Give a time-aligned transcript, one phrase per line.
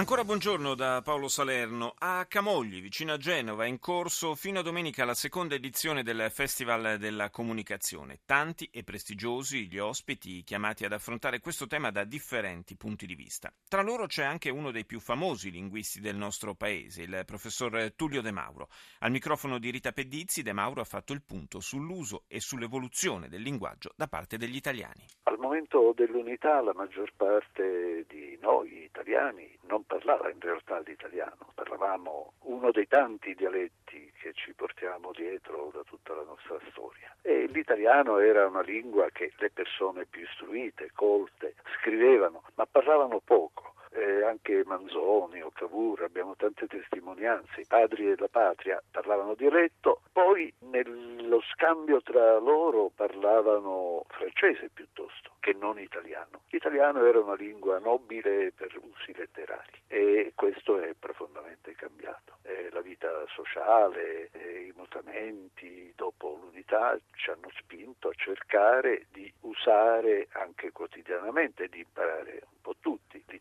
[0.00, 1.92] Ancora buongiorno da Paolo Salerno.
[1.98, 6.30] A Camogli, vicino a Genova, è in corso fino a domenica la seconda edizione del
[6.32, 8.20] Festival della Comunicazione.
[8.24, 13.52] Tanti e prestigiosi gli ospiti chiamati ad affrontare questo tema da differenti punti di vista.
[13.68, 18.22] Tra loro c'è anche uno dei più famosi linguisti del nostro paese, il professor Tullio
[18.22, 18.70] De Mauro.
[19.00, 23.42] Al microfono di Rita Pedizzi, De Mauro ha fatto il punto sull'uso e sull'evoluzione del
[23.42, 25.04] linguaggio da parte degli italiani.
[25.40, 32.70] Momento dell'unità la maggior parte di noi italiani non parlava in realtà l'italiano, parlavamo uno
[32.70, 37.16] dei tanti dialetti che ci portiamo dietro da tutta la nostra storia.
[37.22, 43.69] E l'italiano era una lingua che le persone più istruite, colte, scrivevano, ma parlavano poco.
[44.00, 50.50] Eh, anche Manzoni o Cavour, abbiamo tante testimonianze, i padri della patria parlavano dialetto, poi
[50.60, 56.40] nello scambio tra loro parlavano francese piuttosto che non italiano.
[56.48, 62.38] L'italiano era una lingua nobile per usi letterari e questo è profondamente cambiato.
[62.42, 69.30] Eh, la vita sociale, eh, i mutamenti dopo l'unità ci hanno spinto a cercare di
[69.40, 72.44] usare anche quotidianamente, di imparare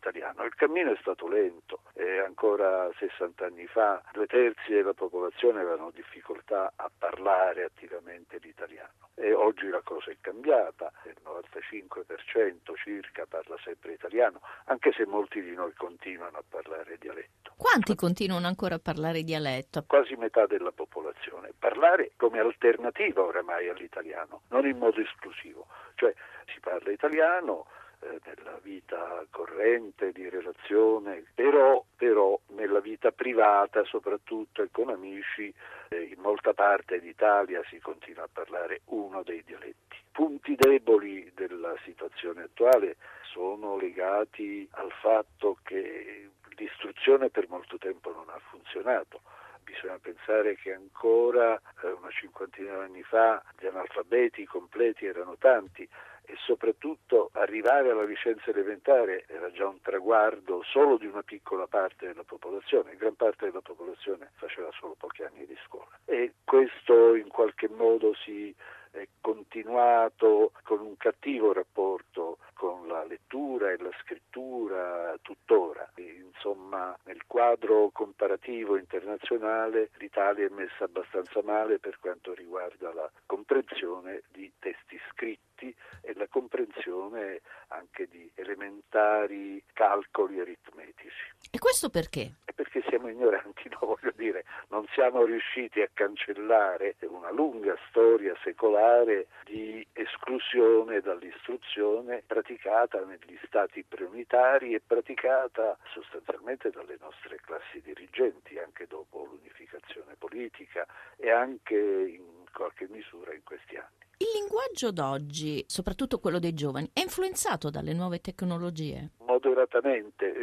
[0.09, 0.43] l'italiano.
[0.43, 5.91] Il cammino è stato lento, eh, ancora 60 anni fa due terzi della popolazione avevano
[5.91, 13.57] difficoltà a parlare attivamente l'italiano e oggi la cosa è cambiata, il 95% circa parla
[13.63, 17.53] sempre italiano, anche se molti di noi continuano a parlare dialetto.
[17.57, 19.83] Quanti continuano ancora a parlare dialetto?
[19.85, 21.51] Quasi metà della popolazione.
[21.59, 26.13] Parlare come alternativa oramai all'italiano, non in modo esclusivo, cioè
[26.53, 27.65] si parla italiano,
[28.01, 35.53] eh, nella vita corrente di relazione, però, però, nella vita privata soprattutto e con amici
[35.89, 39.97] eh, in molta parte d'Italia si continua a parlare uno dei dialetti.
[40.11, 42.97] Punti deboli della situazione attuale
[43.31, 49.21] sono legati al fatto che l'istruzione per molto tempo non ha funzionato
[49.69, 55.87] bisogna pensare che ancora eh, una cinquantina di anni fa gli analfabeti completi erano tanti,
[56.29, 62.05] e soprattutto arrivare alla licenza elementare era già un traguardo solo di una piccola parte
[62.05, 67.29] della popolazione, gran parte della popolazione faceva solo pochi anni di scuola e questo in
[67.29, 68.55] qualche modo si
[68.91, 75.89] è continuato con un cattivo rapporto con la lettura e la scrittura tuttora.
[75.95, 84.23] Insomma, nel quadro comparativo internazionale l'Italia è messa abbastanza male per quanto riguarda la comprensione
[84.31, 91.33] di testi scritti e la comprensione anche di elementari calcoli aritmetici.
[91.51, 92.33] E questo perché?
[92.55, 93.79] Perché siamo ignoranti, no?
[93.99, 103.03] voglio dire, non siamo riusciti a cancellare una lunga storia secolare di esclusione dall'istruzione praticata
[103.03, 110.85] negli stati preunitari e praticata sostanzialmente dalle nostre classi dirigenti anche dopo l'unificazione politica
[111.17, 114.07] e anche in qualche misura in questi anni.
[114.21, 119.11] Il linguaggio d'oggi, soprattutto quello dei giovani, è influenzato dalle nuove tecnologie?
[119.41, 120.33] Moderatamente,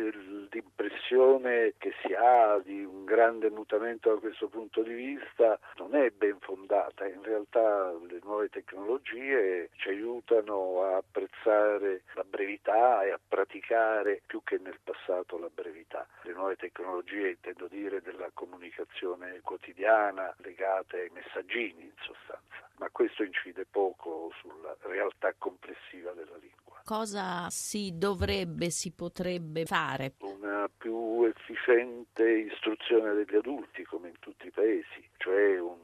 [0.51, 6.09] l'impressione che si ha di un grande mutamento da questo punto di vista non è
[6.09, 13.21] ben fondata, in realtà le nuove tecnologie ci aiutano a apprezzare la brevità e a
[13.29, 16.06] praticare più che nel passato la brevità.
[16.23, 23.23] Le nuove tecnologie intendo dire della comunicazione quotidiana legate ai messaggini in sostanza ma questo
[23.23, 26.25] incide poco sulla realtà complessiva lingua.
[26.87, 30.13] Cosa si dovrebbe, si potrebbe fare?
[30.21, 35.81] Una più efficiente istruzione degli adulti, come in tutti i paesi, cioè un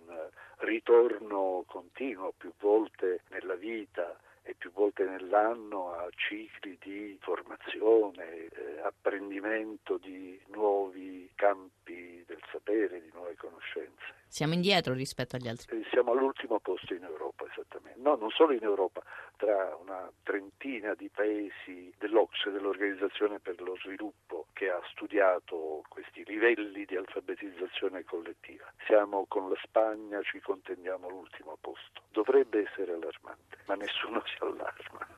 [0.58, 8.80] ritorno continuo più volte nella vita e più volte nell'anno a cicli di formazione, eh,
[8.84, 14.21] apprendimento di nuovi campi del sapere, di nuove conoscenze.
[14.32, 15.76] Siamo indietro rispetto agli altri.
[15.76, 18.00] Eh, siamo all'ultimo posto in Europa, esattamente.
[18.00, 19.02] No, non solo in Europa,
[19.36, 26.86] tra una trentina di paesi dell'Ocse, dell'Organizzazione per lo Sviluppo, che ha studiato questi livelli
[26.86, 28.64] di alfabetizzazione collettiva.
[28.86, 32.00] Siamo con la Spagna, ci contendiamo l'ultimo posto.
[32.08, 35.11] Dovrebbe essere allarmante, ma nessuno si allarma.